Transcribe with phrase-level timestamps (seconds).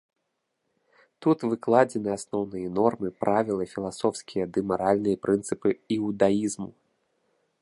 [1.25, 6.69] Тут выкладзены асноўныя нормы, правілы, філасофскія ды маральныя прынцыпы іўдаізму.